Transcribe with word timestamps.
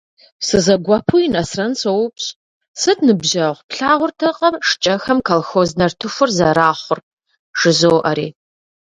Сызэгуэпуи 0.47 1.31
Нэсрэн 1.33 1.73
соупщӏ:- 1.81 2.35
Сыт, 2.81 2.99
ныбжьэгъу, 3.05 3.63
плъагъуртэкъэ 3.69 4.49
шкӏэхэм 4.67 5.19
колхоз 5.27 5.69
нартыхур 5.79 6.29
зэрахъур?- 6.37 6.99
жызоӏэри. 7.59 8.27